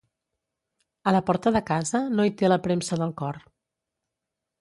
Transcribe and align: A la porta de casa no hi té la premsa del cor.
A 1.11 1.13
la 1.15 1.19
porta 1.27 1.51
de 1.57 1.61
casa 1.67 2.01
no 2.15 2.25
hi 2.29 2.33
té 2.39 2.49
la 2.51 2.59
premsa 2.69 2.99
del 3.03 3.13
cor. 3.21 3.39